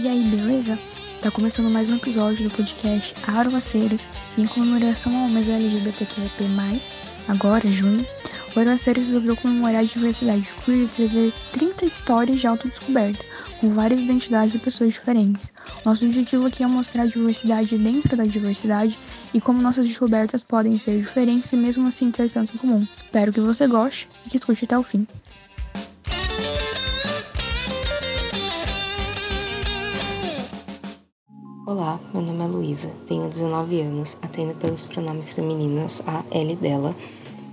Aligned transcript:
E 0.00 0.06
aí, 0.06 0.22
beleza? 0.22 0.78
Tá 1.20 1.28
começando 1.28 1.68
mais 1.68 1.88
um 1.88 1.96
episódio 1.96 2.48
do 2.48 2.54
podcast 2.54 3.12
Arovaceiros 3.26 4.06
e 4.36 4.42
em 4.42 4.46
comemoração 4.46 5.24
ao 5.24 5.28
mês 5.28 5.48
LGBTQIP+, 5.48 6.44
agora, 7.26 7.66
junho, 7.66 8.06
o 8.54 8.60
Arovaceiros 8.60 9.06
resolveu 9.06 9.36
comemorar 9.36 9.80
a 9.80 9.82
diversidade 9.82 10.52
queer 10.64 10.84
e 10.84 10.86
trazer 10.86 11.34
30 11.50 11.86
histórias 11.86 12.38
de 12.38 12.46
autodescoberta, 12.46 13.24
com 13.60 13.70
várias 13.70 14.04
identidades 14.04 14.54
e 14.54 14.60
pessoas 14.60 14.92
diferentes. 14.92 15.52
Nosso 15.84 16.06
objetivo 16.06 16.46
aqui 16.46 16.62
é 16.62 16.66
mostrar 16.68 17.02
a 17.02 17.06
diversidade 17.06 17.76
dentro 17.76 18.16
da 18.16 18.24
diversidade 18.24 18.96
e 19.34 19.40
como 19.40 19.60
nossas 19.60 19.84
descobertas 19.84 20.44
podem 20.44 20.78
ser 20.78 21.00
diferentes 21.00 21.52
e 21.52 21.56
mesmo 21.56 21.88
assim 21.88 22.12
ter 22.12 22.30
tanto 22.30 22.54
em 22.54 22.58
comum. 22.58 22.86
Espero 22.94 23.32
que 23.32 23.40
você 23.40 23.66
goste 23.66 24.08
e 24.24 24.30
que 24.30 24.36
escute 24.36 24.64
até 24.64 24.78
o 24.78 24.82
fim. 24.84 25.08
Olá, 31.70 32.00
meu 32.14 32.22
nome 32.22 32.42
é 32.42 32.46
Luísa, 32.46 32.90
tenho 33.06 33.28
19 33.28 33.82
anos, 33.82 34.16
atendo 34.22 34.54
pelos 34.54 34.86
pronomes 34.86 35.34
femininos 35.34 36.00
a 36.06 36.24
L 36.30 36.56
dela 36.56 36.96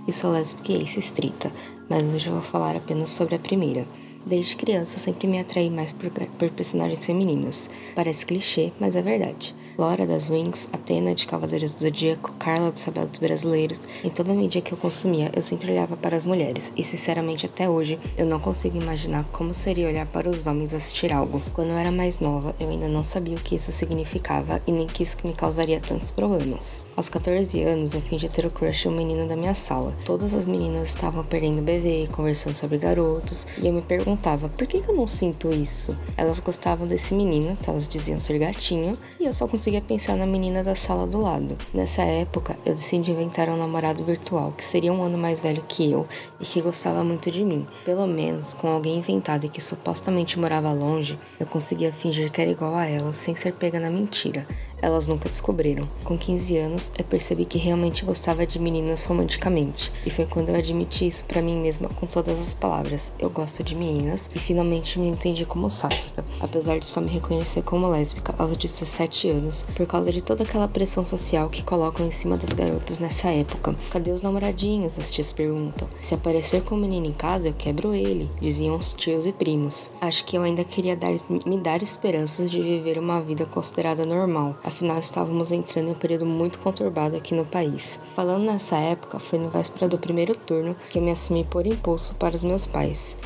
e 0.08 0.12
sou 0.14 0.32
lésbica 0.32 0.72
e 0.72 0.76
ex-estrita, 0.76 1.52
mas 1.86 2.06
hoje 2.06 2.26
eu 2.26 2.32
vou 2.32 2.40
falar 2.40 2.76
apenas 2.76 3.10
sobre 3.10 3.34
a 3.34 3.38
primeira. 3.38 3.86
Desde 4.26 4.56
criança, 4.56 4.96
eu 4.96 4.98
sempre 4.98 5.28
me 5.28 5.38
atraí 5.38 5.70
mais 5.70 5.92
por, 5.92 6.10
por, 6.10 6.50
personagens 6.50 7.06
femininas. 7.06 7.70
Parece 7.94 8.26
clichê, 8.26 8.72
mas 8.80 8.96
é 8.96 9.00
verdade. 9.00 9.54
Laura 9.78 10.04
das 10.04 10.30
Wings, 10.30 10.66
Atena 10.72 11.14
de 11.14 11.28
Cavaleiros 11.28 11.74
do 11.74 11.80
Zodíaco, 11.80 12.32
Carla 12.32 12.72
dos 12.72 12.82
Rebeldes 12.82 13.20
Brasileiros. 13.20 13.82
Em 14.02 14.10
toda 14.10 14.34
mídia 14.34 14.60
que 14.60 14.72
eu 14.72 14.78
consumia, 14.78 15.30
eu 15.32 15.40
sempre 15.42 15.70
olhava 15.70 15.96
para 15.96 16.16
as 16.16 16.24
mulheres. 16.24 16.72
E 16.76 16.82
sinceramente, 16.82 17.46
até 17.46 17.70
hoje, 17.70 18.00
eu 18.18 18.26
não 18.26 18.40
consigo 18.40 18.76
imaginar 18.76 19.22
como 19.30 19.54
seria 19.54 19.86
olhar 19.86 20.06
para 20.06 20.28
os 20.28 20.48
homens 20.48 20.74
assistir 20.74 21.12
algo. 21.12 21.40
Quando 21.52 21.68
eu 21.68 21.76
era 21.76 21.92
mais 21.92 22.18
nova, 22.18 22.52
eu 22.58 22.68
ainda 22.68 22.88
não 22.88 23.04
sabia 23.04 23.36
o 23.36 23.40
que 23.40 23.54
isso 23.54 23.70
significava 23.70 24.60
e 24.66 24.72
nem 24.72 24.88
que 24.88 25.04
isso 25.04 25.18
me 25.22 25.34
causaria 25.34 25.78
tantos 25.78 26.10
problemas. 26.10 26.80
Aos 26.96 27.08
14 27.08 27.62
anos, 27.62 27.94
eu 27.94 28.00
fingi 28.00 28.28
ter 28.28 28.44
o 28.44 28.50
crush 28.50 28.88
um 28.88 28.96
menino 28.96 29.28
da 29.28 29.36
minha 29.36 29.54
sala. 29.54 29.94
Todas 30.04 30.34
as 30.34 30.46
meninas 30.46 30.88
estavam 30.88 31.22
perdendo 31.22 31.62
bebê, 31.62 32.08
conversando 32.10 32.56
sobre 32.56 32.78
garotos, 32.78 33.46
e 33.58 33.68
eu 33.68 33.72
me 33.72 33.82
perguntava 33.82 34.15
perguntava 34.16 34.48
por 34.48 34.66
que, 34.66 34.80
que, 34.80 34.90
eu 34.90 34.96
não 34.96 35.06
sinto 35.06 35.50
isso. 35.50 35.96
Elas 36.16 36.40
gostavam 36.40 36.86
desse 36.86 37.14
menino, 37.14 37.56
que 37.56 37.68
elas 37.68 37.86
diziam 37.86 38.18
ser 38.18 38.38
gatinho, 38.38 38.96
e 39.20 39.26
eu 39.26 39.32
só 39.32 39.46
conseguia 39.46 39.80
pensar 39.80 40.16
na 40.16 40.26
menina 40.26 40.64
da 40.64 40.74
sala 40.74 41.06
do 41.06 41.20
lado. 41.20 41.56
Nessa 41.72 42.02
época, 42.02 42.56
eu 42.64 42.74
decidi 42.74 43.10
inventar 43.10 43.48
um 43.48 43.56
namorado 43.56 44.02
virtual 44.02 44.52
que 44.56 44.64
seria 44.64 44.92
um 44.92 45.02
ano 45.02 45.18
mais 45.18 45.38
velho 45.38 45.62
que 45.68 45.90
eu 45.90 46.06
e 46.40 46.44
que 46.44 46.62
gostava 46.62 47.04
muito 47.04 47.30
de 47.30 47.44
mim. 47.44 47.66
Pelo 47.84 48.06
menos, 48.06 48.54
com 48.54 48.68
alguém 48.68 48.98
inventado 48.98 49.44
e 49.44 49.48
que 49.48 49.60
supostamente 49.60 50.38
morava 50.38 50.72
longe, 50.72 51.18
eu 51.38 51.46
conseguia 51.46 51.92
fingir 51.92 52.30
que 52.30 52.40
era 52.40 52.50
igual 52.50 52.74
a 52.74 52.86
ela 52.86 53.12
sem 53.12 53.36
ser 53.36 53.52
pega 53.52 53.78
na 53.78 53.90
mentira 53.90 54.46
elas 54.80 55.06
nunca 55.06 55.28
descobriram. 55.28 55.88
Com 56.04 56.16
15 56.16 56.56
anos, 56.56 56.92
eu 56.98 57.04
percebi 57.04 57.44
que 57.44 57.58
realmente 57.58 58.04
gostava 58.04 58.46
de 58.46 58.58
meninas 58.58 59.04
romanticamente, 59.04 59.92
e 60.04 60.10
foi 60.10 60.26
quando 60.26 60.50
eu 60.50 60.56
admiti 60.56 61.06
isso 61.06 61.24
para 61.24 61.42
mim 61.42 61.56
mesma 61.56 61.88
com 61.88 62.06
todas 62.06 62.38
as 62.38 62.54
palavras: 62.54 63.12
eu 63.18 63.30
gosto 63.30 63.62
de 63.62 63.74
meninas, 63.74 64.28
e 64.34 64.38
finalmente 64.38 64.98
me 64.98 65.08
entendi 65.08 65.44
como 65.44 65.70
sáfica, 65.70 66.24
apesar 66.40 66.78
de 66.78 66.86
só 66.86 67.00
me 67.00 67.08
reconhecer 67.08 67.62
como 67.62 67.88
lésbica 67.88 68.34
aos 68.38 68.56
17 68.56 69.28
anos, 69.30 69.62
por 69.74 69.86
causa 69.86 70.12
de 70.12 70.22
toda 70.22 70.42
aquela 70.42 70.68
pressão 70.68 71.04
social 71.04 71.48
que 71.48 71.62
colocam 71.62 72.06
em 72.06 72.10
cima 72.10 72.36
das 72.36 72.52
garotas 72.52 72.98
nessa 72.98 73.28
época. 73.28 73.74
Cadê 73.90 74.10
os 74.10 74.22
namoradinhos? 74.22 74.98
As 74.98 75.10
tias 75.10 75.32
perguntam. 75.32 75.88
Se 76.00 76.14
aparecer 76.14 76.62
com 76.62 76.74
um 76.74 76.78
menino 76.78 77.06
em 77.06 77.12
casa, 77.12 77.48
eu 77.48 77.54
quebro 77.54 77.94
ele, 77.94 78.30
diziam 78.40 78.76
os 78.76 78.92
tios 78.92 79.26
e 79.26 79.32
primos. 79.32 79.90
Acho 80.00 80.24
que 80.24 80.36
eu 80.36 80.42
ainda 80.42 80.64
queria 80.64 80.96
dar, 80.96 81.12
me 81.44 81.58
dar 81.58 81.82
esperanças 81.82 82.50
de 82.50 82.60
viver 82.60 82.98
uma 82.98 83.20
vida 83.20 83.46
considerada 83.46 84.04
normal 84.04 84.56
afinal 84.66 84.98
estávamos 84.98 85.52
entrando 85.52 85.88
em 85.88 85.92
um 85.92 85.94
período 85.94 86.26
muito 86.26 86.58
conturbado 86.58 87.16
aqui 87.16 87.34
no 87.34 87.46
país. 87.46 87.98
Falando 88.14 88.44
nessa 88.44 88.76
época, 88.76 89.20
foi 89.20 89.38
no 89.38 89.48
véspera 89.48 89.88
do 89.88 89.96
primeiro 89.96 90.34
turno 90.34 90.76
que 90.90 90.98
eu 90.98 91.02
me 91.02 91.12
assumi 91.12 91.44
por 91.44 91.66
impulso 91.66 92.14
para 92.16 92.34
os 92.34 92.42
meus 92.42 92.66
pais. 92.66 93.16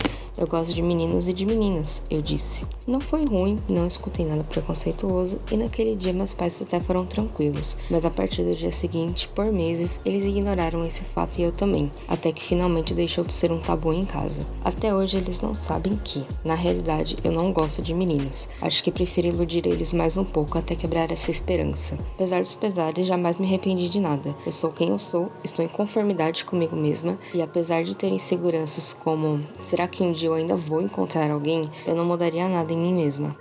Eu 0.40 0.46
gosto 0.46 0.72
de 0.72 0.80
meninos 0.80 1.28
e 1.28 1.34
de 1.34 1.44
meninas, 1.44 2.00
eu 2.10 2.22
disse. 2.22 2.64
Não 2.86 2.98
foi 2.98 3.26
ruim, 3.26 3.58
não 3.68 3.86
escutei 3.86 4.24
nada 4.24 4.42
preconceituoso 4.42 5.38
e 5.52 5.56
naquele 5.56 5.94
dia 5.94 6.14
meus 6.14 6.32
pais 6.32 6.62
até 6.62 6.80
foram 6.80 7.04
tranquilos, 7.04 7.76
mas 7.90 8.06
a 8.06 8.10
partir 8.10 8.42
do 8.42 8.56
dia 8.56 8.72
seguinte, 8.72 9.28
por 9.28 9.52
meses, 9.52 10.00
eles 10.02 10.24
ignoraram 10.24 10.82
esse 10.86 11.02
fato 11.02 11.38
e 11.38 11.42
eu 11.42 11.52
também, 11.52 11.92
até 12.08 12.32
que 12.32 12.42
finalmente 12.42 12.94
deixou 12.94 13.22
de 13.22 13.34
ser 13.34 13.52
um 13.52 13.58
tabu 13.58 13.92
em 13.92 14.06
casa. 14.06 14.40
Até 14.64 14.94
hoje 14.94 15.18
eles 15.18 15.42
não 15.42 15.54
sabem 15.54 15.94
que, 16.02 16.24
na 16.42 16.54
realidade, 16.54 17.18
eu 17.22 17.30
não 17.30 17.52
gosto 17.52 17.82
de 17.82 17.92
meninos. 17.92 18.48
Acho 18.62 18.82
que 18.82 18.90
prefiro 18.90 19.28
iludir 19.28 19.66
eles 19.66 19.92
mais 19.92 20.16
um 20.16 20.24
pouco 20.24 20.56
até 20.56 20.74
quebrar 20.74 21.12
essa 21.12 21.30
esperança. 21.30 21.98
Apesar 22.14 22.40
dos 22.40 22.54
pesares, 22.54 23.06
jamais 23.06 23.36
me 23.36 23.46
arrependi 23.46 23.90
de 23.90 24.00
nada. 24.00 24.34
Eu 24.46 24.52
sou 24.52 24.72
quem 24.72 24.88
eu 24.88 24.98
sou, 24.98 25.30
estou 25.44 25.62
em 25.62 25.68
conformidade 25.68 26.46
comigo 26.46 26.74
mesma 26.74 27.18
e 27.34 27.42
apesar 27.42 27.84
de 27.84 27.94
ter 27.94 28.08
inseguranças 28.08 28.94
como 28.94 29.38
será 29.60 29.86
que 29.86 30.02
um 30.02 30.12
dia 30.12 30.29
eu 30.30 30.34
ainda 30.34 30.56
vou 30.56 30.80
encontrar 30.80 31.30
alguém, 31.30 31.68
eu 31.86 31.94
não 31.94 32.04
mudaria 32.04 32.48
nada 32.48 32.72
em 32.72 32.78
mim 32.78 32.94
mesma. 32.94 33.36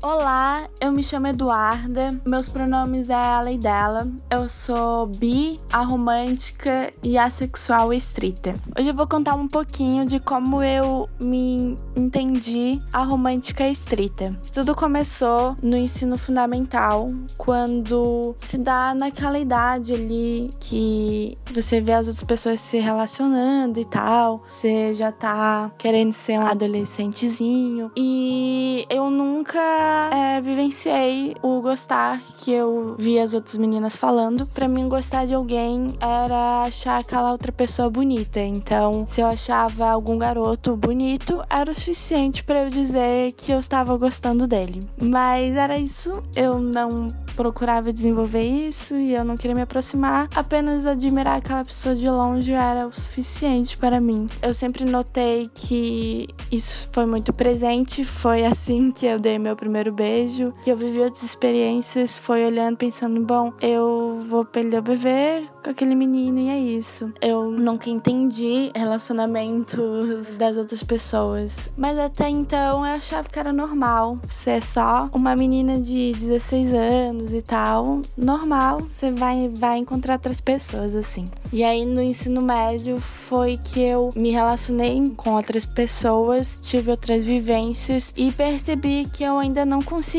Olá, 0.00 0.68
eu 0.80 0.92
me 0.92 1.02
chamo 1.02 1.26
Eduarda, 1.26 2.20
meus 2.24 2.48
pronomes 2.48 3.10
é 3.10 3.14
ela 3.14 3.50
e 3.50 3.58
dela. 3.58 4.06
Eu 4.30 4.48
sou 4.48 5.06
bi, 5.06 5.58
aromântica 5.72 6.92
e 7.02 7.18
assexual 7.18 7.92
estrita. 7.92 8.54
Hoje 8.78 8.90
eu 8.90 8.94
vou 8.94 9.08
contar 9.08 9.34
um 9.34 9.48
pouquinho 9.48 10.06
de 10.06 10.20
como 10.20 10.62
eu 10.62 11.08
me 11.18 11.76
entendi 11.96 12.80
a 12.92 13.02
romântica 13.02 13.68
estrita. 13.68 14.38
Tudo 14.52 14.72
começou 14.72 15.56
no 15.60 15.76
ensino 15.76 16.16
fundamental, 16.16 17.10
quando 17.36 18.36
se 18.38 18.56
dá 18.56 18.94
naquela 18.94 19.36
idade 19.36 19.94
ali 19.94 20.52
que 20.60 21.36
você 21.52 21.80
vê 21.80 21.94
as 21.94 22.06
outras 22.06 22.22
pessoas 22.22 22.60
se 22.60 22.78
relacionando 22.78 23.80
e 23.80 23.84
tal, 23.84 24.44
você 24.46 24.94
já 24.94 25.10
tá 25.10 25.72
querendo 25.76 26.12
ser 26.12 26.38
um 26.38 26.46
adolescentezinho. 26.46 27.90
E 27.96 28.86
eu 28.88 29.10
nunca 29.38 30.27
vivenciei 30.40 31.34
o 31.42 31.60
gostar 31.60 32.20
que 32.38 32.52
eu 32.52 32.96
vi 32.98 33.18
as 33.18 33.34
outras 33.34 33.56
meninas 33.56 33.96
falando. 33.96 34.46
Para 34.46 34.68
mim, 34.68 34.88
gostar 34.88 35.26
de 35.26 35.34
alguém 35.34 35.88
era 36.00 36.64
achar 36.64 36.98
aquela 36.98 37.32
outra 37.32 37.52
pessoa 37.52 37.90
bonita. 37.90 38.40
Então, 38.40 39.06
se 39.06 39.20
eu 39.20 39.26
achava 39.26 39.88
algum 39.88 40.18
garoto 40.18 40.76
bonito, 40.76 41.42
era 41.48 41.70
o 41.70 41.74
suficiente 41.74 42.42
para 42.44 42.64
eu 42.64 42.70
dizer 42.70 43.32
que 43.32 43.52
eu 43.52 43.58
estava 43.58 43.96
gostando 43.96 44.46
dele. 44.46 44.86
Mas 45.00 45.54
era 45.56 45.78
isso, 45.78 46.22
eu 46.34 46.58
não 46.58 47.12
procurava 47.38 47.92
desenvolver 47.92 48.42
isso 48.42 48.96
e 48.96 49.14
eu 49.14 49.24
não 49.24 49.36
queria 49.36 49.54
me 49.54 49.62
aproximar. 49.62 50.28
Apenas 50.34 50.84
admirar 50.84 51.36
aquela 51.36 51.64
pessoa 51.64 51.94
de 51.94 52.10
longe 52.10 52.52
era 52.52 52.84
o 52.84 52.92
suficiente 52.92 53.76
para 53.76 54.00
mim. 54.00 54.26
Eu 54.42 54.52
sempre 54.52 54.84
notei 54.84 55.48
que 55.54 56.26
isso 56.50 56.90
foi 56.92 57.06
muito 57.06 57.32
presente, 57.32 58.04
foi 58.04 58.44
assim 58.44 58.90
que 58.90 59.06
eu 59.06 59.20
dei 59.20 59.38
meu 59.38 59.54
primeiro 59.54 59.92
beijo, 59.92 60.27
que 60.62 60.70
eu 60.70 60.76
vivi 60.76 61.00
outras 61.00 61.22
experiências, 61.22 62.16
foi 62.18 62.44
olhando 62.44 62.76
pensando, 62.76 63.20
bom, 63.20 63.52
eu 63.60 64.18
vou 64.28 64.44
perder 64.44 64.78
o 64.78 64.82
bebê 64.82 65.48
com 65.62 65.70
aquele 65.70 65.94
menino 65.94 66.38
e 66.38 66.48
é 66.48 66.58
isso. 66.58 67.12
Eu 67.20 67.50
nunca 67.50 67.90
entendi 67.90 68.70
relacionamentos 68.74 70.36
das 70.36 70.56
outras 70.56 70.82
pessoas, 70.82 71.70
mas 71.76 71.98
até 71.98 72.28
então 72.28 72.86
eu 72.86 72.92
achava 72.94 73.28
que 73.28 73.38
era 73.38 73.52
normal 73.52 74.18
ser 74.28 74.62
só 74.62 75.08
uma 75.12 75.34
menina 75.34 75.80
de 75.80 76.12
16 76.12 76.72
anos 76.74 77.32
e 77.32 77.42
tal, 77.42 78.02
normal, 78.16 78.80
você 78.90 79.10
vai, 79.10 79.48
vai 79.48 79.78
encontrar 79.78 80.14
outras 80.14 80.40
pessoas 80.40 80.94
assim. 80.94 81.28
E 81.52 81.64
aí 81.64 81.84
no 81.84 82.02
ensino 82.02 82.42
médio 82.42 83.00
foi 83.00 83.58
que 83.62 83.80
eu 83.80 84.10
me 84.14 84.30
relacionei 84.30 85.12
com 85.16 85.34
outras 85.34 85.64
pessoas, 85.64 86.58
tive 86.62 86.90
outras 86.90 87.24
vivências 87.24 88.12
e 88.16 88.30
percebi 88.32 89.06
que 89.12 89.24
eu 89.24 89.38
ainda 89.38 89.64
não 89.64 89.80
conseguia 89.80 90.17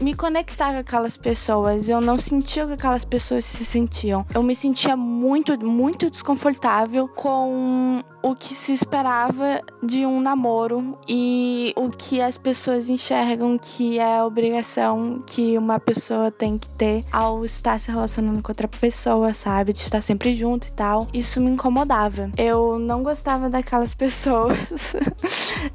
me 0.00 0.14
conectar 0.14 0.72
com 0.72 0.78
aquelas 0.78 1.16
pessoas. 1.16 1.88
Eu 1.88 2.00
não 2.00 2.18
sentia 2.18 2.64
o 2.64 2.68
que 2.68 2.74
aquelas 2.74 3.04
pessoas 3.04 3.44
se 3.44 3.64
sentiam. 3.64 4.26
Eu 4.34 4.42
me 4.42 4.54
sentia 4.54 4.96
muito, 4.96 5.58
muito 5.64 6.10
desconfortável 6.10 7.08
com 7.08 8.02
o 8.26 8.34
que 8.34 8.52
se 8.52 8.72
esperava 8.72 9.60
de 9.80 10.04
um 10.04 10.20
namoro 10.20 10.98
e 11.08 11.72
o 11.76 11.88
que 11.88 12.20
as 12.20 12.36
pessoas 12.36 12.90
enxergam 12.90 13.56
que 13.56 14.00
é 14.00 14.18
a 14.18 14.26
obrigação 14.26 15.22
que 15.24 15.56
uma 15.56 15.78
pessoa 15.78 16.28
tem 16.32 16.58
que 16.58 16.68
ter 16.70 17.04
ao 17.12 17.44
estar 17.44 17.78
se 17.78 17.88
relacionando 17.88 18.42
com 18.42 18.50
outra 18.50 18.66
pessoa, 18.66 19.32
sabe? 19.32 19.72
De 19.72 19.78
estar 19.78 20.00
sempre 20.00 20.34
junto 20.34 20.66
e 20.66 20.72
tal. 20.72 21.06
Isso 21.14 21.40
me 21.40 21.50
incomodava. 21.50 22.28
Eu 22.36 22.80
não 22.80 23.04
gostava 23.04 23.48
daquelas 23.48 23.94
pessoas. 23.96 24.96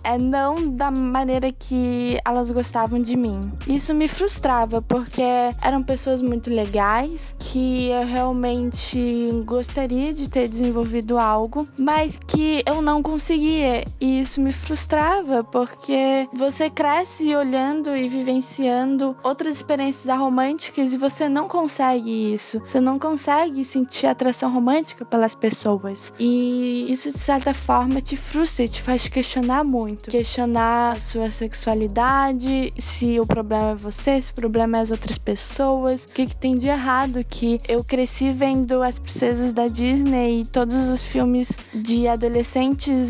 é 0.04 0.18
não 0.18 0.76
da 0.76 0.92
maneira 0.92 1.54
que 1.54 2.18
elas 2.26 2.52
gostavam 2.52 3.02
de 3.02 3.16
mim. 3.16 3.50
Isso 3.66 3.96
me 3.96 4.10
frustrava 4.10 4.82
porque 4.82 5.22
eram 5.62 5.82
pessoas 5.82 6.22
muito 6.22 6.50
legais 6.50 7.34
que 7.40 7.88
eu 7.88 8.06
realmente 8.06 9.30
gostaria 9.46 10.14
de 10.14 10.30
ter 10.30 10.50
desenvolvido 10.50 11.18
algo, 11.18 11.66
mas 11.78 12.20
que 12.28 12.41
que 12.42 12.64
eu 12.66 12.82
não 12.82 13.04
conseguia. 13.04 13.86
E 14.00 14.22
isso 14.22 14.42
me 14.42 14.52
frustrava, 14.52 15.44
porque 15.44 16.28
você 16.34 16.72
cresce 16.72 17.36
olhando 17.36 17.96
e 17.96 18.08
vivenciando 18.08 19.16
outras 19.24 19.58
experiências 19.58 20.18
românticas 20.18 20.92
e 20.92 20.98
você 20.98 21.30
não 21.30 21.48
consegue 21.48 22.34
isso. 22.34 22.60
Você 22.66 22.82
não 22.82 22.98
consegue 22.98 23.64
sentir 23.64 24.08
atração 24.08 24.52
romântica 24.52 25.06
pelas 25.06 25.36
pessoas. 25.36 26.12
E 26.20 26.88
isso, 26.90 27.12
de 27.12 27.20
certa 27.20 27.54
forma, 27.54 28.02
te 28.02 28.18
frustra, 28.18 28.68
te 28.68 28.82
faz 28.82 29.08
questionar 29.08 29.64
muito. 29.64 30.10
Questionar 30.10 31.00
sua 31.00 31.30
sexualidade, 31.30 32.74
se 32.76 33.20
o 33.20 33.26
problema 33.26 33.72
é 33.72 33.76
você, 33.76 34.20
se 34.20 34.32
o 34.32 34.36
problema 34.36 34.80
é 34.80 34.82
as 34.82 34.90
outras 34.90 35.20
pessoas, 35.20 36.06
o 36.06 36.10
que, 36.10 36.26
que 36.26 36.36
tem 36.36 36.56
de 36.56 36.68
errado 36.68 37.24
que 37.24 37.62
eu 37.68 37.84
cresci 37.84 38.32
vendo 38.32 38.82
as 38.82 38.98
princesas 38.98 39.54
da 39.54 39.68
Disney 39.68 40.42
e 40.42 40.46
todos 40.46 40.90
os 40.90 41.04
filmes 41.04 41.60
de 41.74 42.08
adolescentes, 42.08 42.31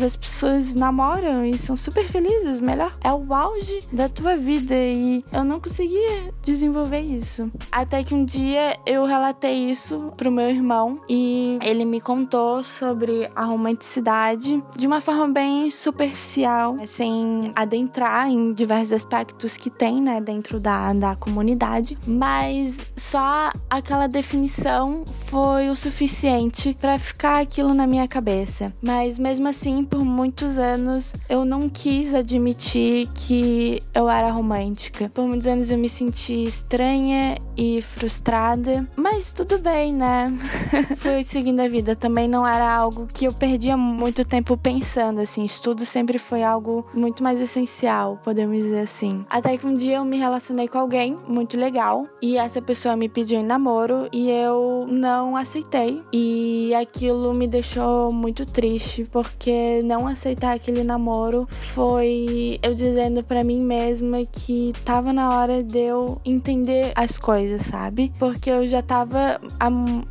as 0.02 0.16
pessoas 0.16 0.74
namoram 0.74 1.44
e 1.44 1.56
são 1.58 1.76
super 1.76 2.08
felizes, 2.08 2.60
melhor. 2.60 2.96
É 3.02 3.12
o 3.12 3.32
auge 3.32 3.80
da 3.92 4.08
tua 4.08 4.36
vida 4.36 4.74
e 4.74 5.24
eu 5.32 5.44
não 5.44 5.60
conseguia 5.60 6.32
desenvolver 6.42 7.00
isso. 7.00 7.50
Até 7.70 8.02
que 8.02 8.14
um 8.14 8.24
dia 8.24 8.76
eu 8.86 9.04
relatei 9.04 9.70
isso 9.70 10.12
pro 10.16 10.30
meu 10.30 10.48
irmão 10.48 11.00
e 11.08 11.58
ele 11.62 11.84
me 11.84 12.00
contou 12.00 12.62
sobre 12.62 13.30
a 13.34 13.44
romanticidade 13.44 14.62
de 14.76 14.86
uma 14.86 15.00
forma 15.00 15.28
bem 15.28 15.70
superficial, 15.70 16.76
sem 16.86 17.50
adentrar 17.54 18.28
em 18.28 18.52
diversos 18.52 18.92
aspectos 18.92 19.56
que 19.56 19.70
tem, 19.70 20.00
né, 20.00 20.20
dentro 20.20 20.60
da, 20.60 20.92
da 20.92 21.16
comunidade, 21.16 21.98
mas 22.06 22.86
só 22.96 23.50
aquela 23.68 24.06
definição 24.06 25.04
foi 25.06 25.68
o 25.68 25.76
suficiente 25.76 26.76
para 26.80 26.98
ficar 26.98 27.40
aquilo 27.40 27.74
na 27.74 27.86
minha 27.86 28.06
cabeça. 28.06 28.72
Mas 28.80 29.01
mesmo 29.18 29.48
assim, 29.48 29.84
por 29.84 30.04
muitos 30.04 30.58
anos 30.58 31.14
eu 31.28 31.44
não 31.44 31.68
quis 31.68 32.14
admitir 32.14 33.08
que 33.14 33.82
eu 33.94 34.08
era 34.08 34.30
romântica. 34.30 35.10
Por 35.12 35.26
muitos 35.26 35.46
anos 35.46 35.70
eu 35.70 35.78
me 35.78 35.88
senti 35.88 36.44
estranha 36.44 37.36
e 37.56 37.80
frustrada, 37.80 38.88
mas 38.96 39.32
tudo 39.32 39.58
bem, 39.58 39.92
né? 39.92 40.24
Fui 40.96 41.22
seguindo 41.22 41.60
a 41.60 41.68
vida. 41.68 41.94
Também 41.94 42.28
não 42.28 42.46
era 42.46 42.70
algo 42.70 43.06
que 43.12 43.26
eu 43.26 43.32
perdia 43.32 43.76
muito 43.76 44.24
tempo 44.24 44.56
pensando, 44.56 45.20
assim. 45.20 45.44
Estudo 45.44 45.84
sempre 45.84 46.18
foi 46.18 46.42
algo 46.42 46.86
muito 46.94 47.22
mais 47.22 47.40
essencial, 47.40 48.20
podemos 48.22 48.56
dizer 48.56 48.80
assim. 48.80 49.24
Até 49.28 49.56
que 49.56 49.66
um 49.66 49.74
dia 49.74 49.96
eu 49.96 50.04
me 50.04 50.18
relacionei 50.18 50.68
com 50.68 50.78
alguém 50.78 51.16
muito 51.26 51.56
legal 51.56 52.06
e 52.20 52.36
essa 52.36 52.60
pessoa 52.60 52.96
me 52.96 53.08
pediu 53.08 53.40
em 53.40 53.44
namoro 53.44 54.08
e 54.12 54.30
eu 54.30 54.86
não 54.88 55.36
aceitei. 55.36 56.02
E 56.12 56.74
aquilo 56.74 57.34
me 57.34 57.46
deixou 57.46 58.12
muito 58.12 58.44
triste, 58.44 58.91
porque 59.10 59.80
não 59.84 60.06
aceitar 60.06 60.54
aquele 60.54 60.82
namoro 60.82 61.46
foi 61.50 62.58
eu 62.62 62.74
dizendo 62.74 63.22
para 63.22 63.42
mim 63.42 63.60
mesma 63.60 64.18
que 64.24 64.72
tava 64.84 65.12
na 65.12 65.36
hora 65.36 65.62
de 65.62 65.78
eu 65.78 66.20
entender 66.24 66.92
as 66.94 67.18
coisas, 67.18 67.62
sabe? 67.62 68.12
Porque 68.18 68.50
eu 68.50 68.66
já 68.66 68.82
tava 68.82 69.40
há 69.58 69.68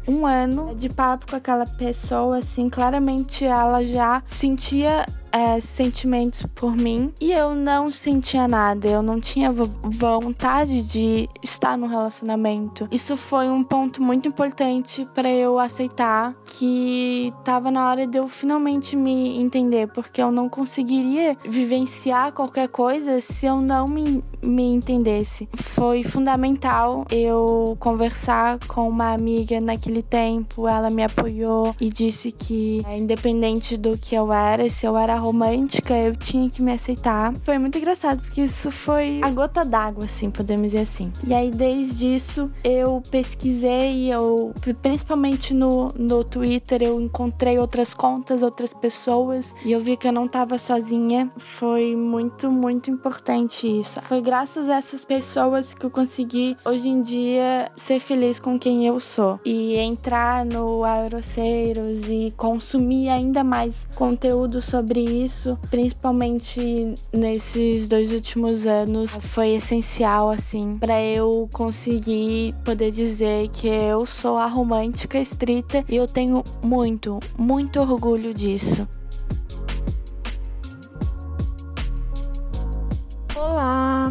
um 0.07 0.25
ano 0.25 0.73
de 0.75 0.89
papo 0.89 1.29
com 1.29 1.35
aquela 1.35 1.65
pessoa, 1.65 2.37
assim, 2.37 2.69
claramente 2.69 3.45
ela 3.45 3.83
já 3.83 4.23
sentia 4.25 5.05
é, 5.31 5.59
sentimentos 5.59 6.43
por 6.55 6.75
mim 6.75 7.13
e 7.19 7.31
eu 7.31 7.55
não 7.55 7.89
sentia 7.89 8.47
nada, 8.47 8.87
eu 8.87 9.01
não 9.01 9.19
tinha 9.19 9.51
vontade 9.51 10.83
de 10.83 11.29
estar 11.43 11.77
no 11.77 11.87
relacionamento. 11.87 12.87
Isso 12.91 13.15
foi 13.15 13.49
um 13.49 13.63
ponto 13.63 14.01
muito 14.01 14.27
importante 14.27 15.07
para 15.13 15.29
eu 15.29 15.57
aceitar 15.57 16.35
que 16.45 17.33
tava 17.43 17.71
na 17.71 17.89
hora 17.89 18.05
de 18.05 18.17
eu 18.17 18.27
finalmente 18.27 18.95
me 18.95 19.39
entender, 19.39 19.87
porque 19.87 20.21
eu 20.21 20.31
não 20.31 20.49
conseguiria 20.49 21.37
vivenciar 21.47 22.31
qualquer 22.33 22.67
coisa 22.67 23.19
se 23.21 23.45
eu 23.45 23.61
não 23.61 23.87
me, 23.87 24.23
me 24.41 24.63
entendesse. 24.63 25.47
Foi 25.53 26.03
fundamental 26.03 27.05
eu 27.11 27.75
conversar 27.79 28.59
com 28.67 28.87
uma 28.87 29.13
amiga 29.13 29.59
naquele 29.59 30.01
tempo, 30.01 30.67
ela 30.67 30.89
me 30.89 31.03
apoiou 31.03 31.75
e 31.79 31.89
disse 31.89 32.31
que, 32.31 32.81
independente 32.97 33.77
do 33.77 33.97
que 33.97 34.15
eu 34.15 34.31
era, 34.31 34.69
se 34.69 34.85
eu 34.85 34.97
era 34.97 35.17
romântica, 35.17 35.95
eu 35.95 36.15
tinha 36.15 36.49
que 36.49 36.61
me 36.61 36.71
aceitar. 36.73 37.33
Foi 37.43 37.57
muito 37.57 37.77
engraçado, 37.77 38.21
porque 38.21 38.41
isso 38.41 38.71
foi 38.71 39.21
a 39.23 39.29
gota 39.29 39.63
d'água, 39.63 40.05
assim, 40.05 40.29
podemos 40.29 40.71
dizer 40.71 40.79
assim. 40.79 41.11
E 41.25 41.33
aí, 41.33 41.51
desde 41.51 42.15
isso, 42.15 42.51
eu 42.63 43.01
pesquisei, 43.09 44.11
eu, 44.11 44.53
principalmente 44.81 45.53
no, 45.53 45.91
no 45.97 46.23
Twitter, 46.23 46.81
eu 46.81 46.99
encontrei 46.99 47.57
outras 47.57 47.93
contas, 47.93 48.43
outras 48.43 48.73
pessoas, 48.73 49.53
e 49.65 49.71
eu 49.71 49.79
vi 49.79 49.97
que 49.97 50.07
eu 50.07 50.11
não 50.11 50.27
tava 50.27 50.57
sozinha. 50.57 51.31
Foi 51.37 51.95
muito, 51.95 52.51
muito 52.51 52.89
importante 52.89 53.67
isso. 53.67 54.01
Foi 54.01 54.21
graças 54.31 54.69
a 54.69 54.77
essas 54.77 55.03
pessoas 55.03 55.73
que 55.73 55.85
eu 55.85 55.91
consegui, 55.91 56.55
hoje 56.63 56.87
em 56.87 57.01
dia, 57.01 57.69
ser 57.75 57.99
feliz 57.99 58.39
com 58.39 58.57
quem 58.57 58.87
eu 58.87 58.97
sou. 58.97 59.37
E 59.43 59.75
entrar 59.75 60.45
no 60.45 60.85
Aeroceiros 60.85 62.09
e 62.09 62.33
consumir 62.37 63.09
ainda 63.09 63.43
mais 63.43 63.85
conteúdo 63.93 64.61
sobre 64.61 65.01
isso, 65.01 65.59
principalmente 65.69 66.95
nesses 67.11 67.89
dois 67.89 68.13
últimos 68.13 68.65
anos, 68.65 69.17
foi 69.19 69.49
essencial 69.49 70.29
assim 70.29 70.77
para 70.79 71.01
eu 71.01 71.49
conseguir 71.51 72.55
poder 72.63 72.89
dizer 72.89 73.49
que 73.49 73.67
eu 73.67 74.05
sou 74.05 74.37
a 74.37 74.47
romântica 74.47 75.19
estrita 75.19 75.83
e 75.89 75.97
eu 75.97 76.07
tenho 76.07 76.41
muito, 76.63 77.19
muito 77.37 77.81
orgulho 77.81 78.33
disso. 78.33 78.87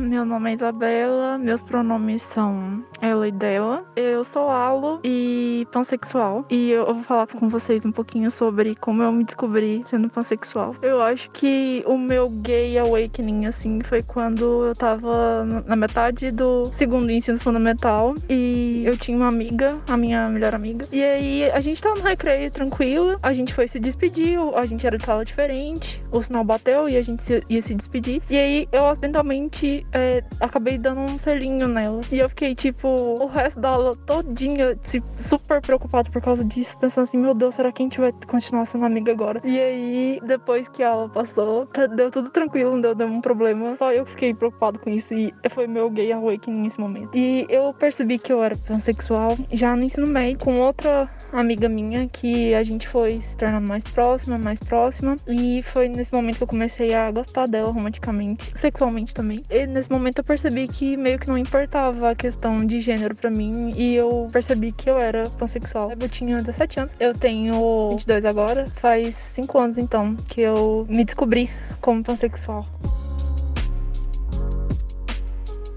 Meu 0.01 0.25
nome 0.25 0.51
é 0.51 0.55
Isabela, 0.55 1.37
meus 1.37 1.61
pronomes 1.61 2.23
são 2.23 2.83
ela 3.01 3.29
e 3.29 3.33
dela. 3.33 3.85
Eu 3.95 4.25
sou 4.25 4.49
alo 4.49 5.01
e 5.05 5.67
pansexual. 5.71 6.45
E 6.51 6.71
eu 6.71 6.87
vou 6.87 7.03
falar 7.05 7.27
com 7.27 7.49
vocês 7.49 7.85
um 7.85 7.93
pouquinho 7.93 8.31
sobre 8.31 8.75
como 8.75 9.03
eu 9.03 9.13
me 9.13 9.25
descobri 9.25 9.83
sendo 9.85 10.09
pansexual. 10.09 10.75
Eu 10.81 11.03
acho 11.03 11.31
que 11.31 11.85
o 11.87 11.99
meu 11.99 12.31
gay 12.31 12.79
awakening, 12.79 13.47
assim, 13.47 13.81
foi 13.83 14.03
quando 14.03 14.67
eu 14.67 14.75
tava 14.75 15.45
na 15.67 15.77
metade 15.77 16.31
do 16.31 16.65
segundo 16.77 17.11
ensino 17.11 17.39
fundamental 17.39 18.15
e 18.29 18.83
eu 18.87 18.97
tinha 18.97 19.17
uma 19.17 19.29
amiga, 19.29 19.79
a 19.87 19.97
minha 19.97 20.29
melhor 20.29 20.55
amiga. 20.55 20.87
E 20.91 21.03
aí 21.03 21.51
a 21.51 21.61
gente 21.61 21.83
tava 21.83 21.97
no 21.97 22.03
recreio 22.03 22.51
tranquilo, 22.51 23.19
a 23.23 23.33
gente 23.33 23.53
foi 23.53 23.69
se 23.69 23.79
despedir, 23.79 24.39
a 24.55 24.65
gente 24.65 24.87
era 24.87 24.97
de 24.97 25.05
sala 25.05 25.25
diferente, 25.25 26.03
o 26.11 26.23
sinal 26.23 26.45
bateu 26.45 26.89
e 26.89 26.97
a 26.97 27.03
gente 27.03 27.45
ia 27.49 27.61
se 27.61 27.75
despedir. 27.75 28.23
E 28.31 28.37
aí 28.37 28.69
eu 28.73 28.87
acidentalmente 28.89 29.87
é, 29.93 30.23
acabei 30.41 30.79
dando 30.79 31.01
um 31.01 31.19
selinho 31.19 31.69
nela. 31.69 32.01
E 32.11 32.19
eu 32.19 32.29
fiquei 32.29 32.55
tipo 32.55 32.89
o 32.89 33.27
resto 33.27 33.61
da 33.61 33.71
aula 33.71 33.97
todinha 34.07 34.79
super 35.17 35.61
preocupado 35.61 36.11
por 36.11 36.21
causa 36.21 36.45
disso, 36.45 36.77
pensando 36.79 37.05
assim, 37.05 37.19
meu 37.19 37.35
Deus, 37.35 37.55
será 37.55 37.73
que 37.73 37.83
a 37.83 37.87
gente 37.87 38.01
vai 38.01 38.13
continuar 38.27 38.67
sendo 38.67 38.85
amiga 38.85 39.13
agora? 39.13 39.41
E 39.45 39.61
aí, 39.61 40.21
depois 40.25 40.69
que 40.69 40.83
a 40.83 40.91
aula 40.91 41.09
passou, 41.09 41.67
tá, 41.67 41.87
deu 41.87 42.11
tudo 42.11 42.31
tranquilo, 42.31 42.73
não 42.73 42.81
deu 42.81 42.95
nenhum 42.95 43.21
problema. 43.21 43.77
Só 43.77 43.93
eu 43.93 44.07
fiquei 44.07 44.35
preocupado 44.35 44.79
com 44.79 44.91
isso 44.91 45.13
e 45.15 45.33
foi 45.51 45.67
meu 45.67 45.91
gay 45.91 46.13
awakening 46.13 46.63
nesse 46.63 46.81
momento. 46.81 47.11
E 47.15 47.47
eu 47.49 47.73
percebi 47.75 48.19
que 48.19 48.33
eu 48.33 48.43
era 48.43 48.57
pansexual 48.57 49.37
já 49.53 49.75
no 49.75 49.83
ensino 49.83 50.07
médio 50.07 50.39
com 50.39 50.61
outra 50.61 51.09
amiga 51.33 51.69
minha 51.69 52.09
que 52.09 52.55
a 52.55 52.63
gente 52.63 52.89
foi 52.89 53.21
se 53.21 53.37
tornando 53.37 53.67
mais 53.67 53.85
próxima, 53.85 54.39
mais 54.39 54.61
próxima. 54.61 55.17
E 55.27 55.63
foi 55.63 55.89
nesse 55.89 56.13
momento 56.13 56.37
que 56.39 56.43
eu 56.43 56.49
comecei 56.49 56.95
a 56.95 57.11
gostar 57.11 57.47
dela 57.47 57.71
romanticamente, 57.71 58.53
sexualmente 58.59 59.15
também. 59.15 59.45
E 59.51 59.67
nesse 59.71 59.91
momento 59.91 60.19
eu 60.19 60.25
percebi 60.25 60.67
que 60.69 60.97
meio 60.97 61.19
que 61.19 61.29
não 61.29 61.39
importava 61.39 62.11
a 62.11 62.15
questão 62.15 62.65
de 62.65 62.81
gênero 62.81 63.15
para 63.15 63.31
mim 63.31 63.73
e 63.77 63.95
eu 63.95 64.29
percebi 64.33 64.73
que 64.73 64.91
eu 64.91 64.99
era 64.99 65.29
pansexual. 65.31 65.93
Eu 65.99 66.09
tinha 66.09 66.37
17 66.39 66.81
anos, 66.81 66.93
eu 66.99 67.15
tenho 67.15 67.91
22 67.91 68.25
agora, 68.25 68.67
faz 68.77 69.15
5 69.35 69.59
anos 69.59 69.79
então 69.79 70.17
que 70.29 70.41
eu 70.41 70.87
me 70.89 71.05
descobri 71.05 71.51
como 71.81 72.03
pansexual. 72.03 72.67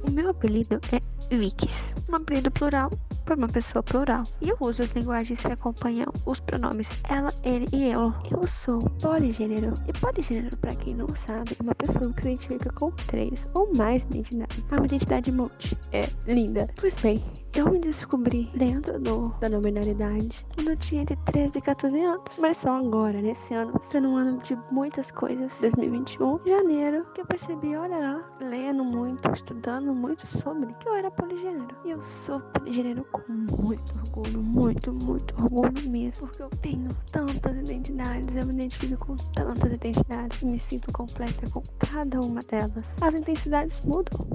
O 0.05 0.11
meu 0.11 0.29
apelido 0.29 0.79
é 0.91 1.12
Vikis, 1.29 1.93
um 2.09 2.15
apelido 2.15 2.51
plural 2.51 2.91
por 3.25 3.37
uma 3.37 3.47
pessoa 3.47 3.81
plural. 3.81 4.23
E 4.41 4.49
eu 4.49 4.57
uso 4.59 4.83
as 4.83 4.91
linguagens 4.91 5.39
que 5.39 5.51
acompanham 5.51 6.11
os 6.25 6.39
pronomes 6.39 6.87
ela, 7.09 7.33
ele 7.43 7.67
e 7.73 7.91
eu. 7.91 8.13
Eu 8.31 8.47
sou 8.47 8.81
poligênero. 9.01 9.73
E 9.87 9.93
poligênero, 9.93 10.55
para 10.57 10.75
quem 10.75 10.95
não 10.95 11.07
sabe, 11.15 11.55
é 11.59 11.63
uma 11.63 11.75
pessoa 11.75 12.13
que 12.13 12.21
se 12.21 12.27
identifica 12.29 12.69
com 12.71 12.91
três 12.91 13.47
ou 13.53 13.71
mais 13.75 14.03
identidades. 14.03 14.59
É 14.71 14.75
uma 14.75 14.85
identidade 14.85 15.31
multi. 15.31 15.77
É 15.91 16.09
linda. 16.27 16.67
Pois 16.79 16.95
bem, 16.95 17.23
eu 17.55 17.69
me 17.69 17.79
descobri 17.79 18.49
dentro 18.55 18.99
do, 18.99 19.29
da 19.39 19.49
nominalidade 19.49 20.45
quando 20.55 20.71
eu 20.71 20.77
tinha 20.77 21.01
entre 21.01 21.15
13 21.25 21.57
e 21.57 21.61
14 21.61 21.99
anos. 21.99 22.23
Mas 22.39 22.57
só 22.57 22.77
agora, 22.77 23.21
nesse 23.21 23.53
ano, 23.53 23.79
sendo 23.91 24.09
um 24.09 24.17
ano 24.17 24.39
de 24.39 24.57
muitas 24.71 25.11
coisas, 25.11 25.53
2021, 25.61 26.39
janeiro, 26.45 27.05
que 27.13 27.21
eu 27.21 27.25
percebi, 27.25 27.75
olha 27.75 27.97
lá, 27.97 28.23
lendo 28.39 28.83
muito, 28.83 29.31
estudando 29.31 29.93
muito 29.93 30.25
sobre 30.27 30.73
que 30.73 30.87
eu 30.87 30.95
era 30.95 31.11
poligênero. 31.11 31.75
E 31.85 31.91
eu 31.91 32.01
sou 32.01 32.39
poligênero 32.39 33.05
com 33.11 33.21
muito 33.31 33.93
orgulho, 33.99 34.41
muito, 34.41 34.93
muito 34.93 35.35
orgulho 35.41 35.89
mesmo, 35.89 36.27
porque 36.27 36.43
eu 36.43 36.49
tenho 36.61 36.89
tantas 37.11 37.57
identidades, 37.57 38.35
eu 38.35 38.45
me 38.45 38.53
identifico 38.53 39.05
com 39.05 39.15
tantas 39.33 39.71
identidades 39.71 40.41
me 40.41 40.59
sinto 40.59 40.91
completa 40.91 41.49
com 41.49 41.63
cada 41.79 42.19
uma 42.19 42.41
delas. 42.41 42.95
As 43.01 43.13
intensidades 43.13 43.81
mudam, 43.81 44.25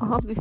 óbvio, 0.00 0.36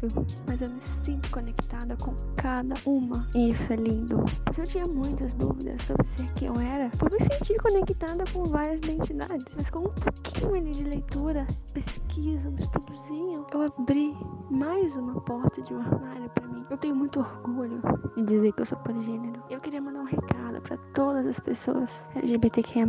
mas 0.47 0.61
eu 0.61 0.69
me 0.69 0.81
sinto 1.03 1.29
conectada 1.31 1.95
com 1.97 2.13
cada 2.35 2.75
uma 2.85 3.27
e 3.33 3.51
isso 3.51 3.71
é 3.71 3.75
lindo. 3.75 4.23
Se 4.53 4.61
eu 4.61 4.65
tinha 4.65 4.87
muitas 4.87 5.33
dúvidas 5.33 5.81
sobre 5.83 6.05
ser 6.05 6.27
quem 6.35 6.47
eu 6.47 6.59
era, 6.59 6.89
por 6.97 7.11
me 7.11 7.19
sentir 7.19 7.57
conectada 7.61 8.23
com 8.31 8.43
várias 8.45 8.79
identidades, 8.81 9.45
mas 9.55 9.69
com 9.69 9.79
um 9.79 9.89
pouquinho 9.89 10.55
ali 10.55 10.71
de 10.71 10.83
leitura, 10.83 11.45
pesquisa, 11.73 12.49
um 12.49 12.55
estudozinho, 12.55 13.45
eu 13.51 13.61
abri 13.61 14.15
mais 14.49 14.95
uma 14.95 15.19
porta 15.21 15.61
de 15.61 15.73
um 15.73 15.79
armário 15.79 16.29
para. 16.29 16.46
Eu 16.69 16.77
tenho 16.77 16.95
muito 16.95 17.21
orgulho 17.21 17.81
de 18.15 18.23
dizer 18.23 18.51
que 18.51 18.61
eu 18.61 18.65
sou 18.65 18.77
poligênero. 18.79 19.41
Eu 19.49 19.61
queria 19.61 19.81
mandar 19.81 20.01
um 20.01 20.05
recado 20.05 20.61
para 20.61 20.77
todas 20.93 21.25
as 21.25 21.39
pessoas 21.39 22.03
LGBTQIA+, 22.15 22.85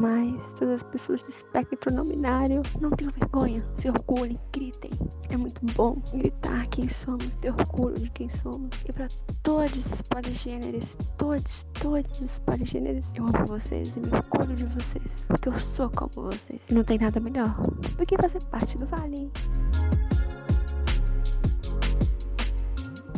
todas 0.58 0.74
as 0.74 0.82
pessoas 0.82 1.22
do 1.22 1.30
espectro 1.30 1.94
não 1.94 2.04
binário. 2.04 2.60
Não 2.80 2.90
tenham 2.90 3.12
vergonha, 3.12 3.64
se 3.74 3.88
orgulhem, 3.88 4.38
gritem. 4.52 4.90
É 5.30 5.36
muito 5.36 5.60
bom 5.76 6.02
gritar 6.12 6.66
quem 6.66 6.88
somos, 6.88 7.36
ter 7.36 7.50
orgulho 7.50 7.98
de 7.98 8.10
quem 8.10 8.28
somos. 8.28 8.70
E 8.88 8.92
para 8.92 9.06
todos 9.44 9.92
os 9.92 10.02
poligêneros, 10.02 10.96
todos, 11.16 11.64
todos 11.80 12.20
os 12.20 12.38
poligêneros, 12.40 13.12
eu 13.14 13.26
amo 13.26 13.46
vocês 13.46 13.96
e 13.96 14.00
me 14.00 14.08
orgulho 14.08 14.56
de 14.56 14.64
vocês. 14.64 15.24
Porque 15.28 15.50
eu 15.50 15.56
sou 15.56 15.88
como 15.90 16.30
vocês. 16.30 16.60
E 16.68 16.74
não 16.74 16.82
tem 16.82 16.98
nada 16.98 17.20
melhor 17.20 17.54
do 17.96 18.04
que 18.04 18.16
fazer 18.20 18.42
parte 18.46 18.76
do 18.76 18.86
Vale. 18.86 19.30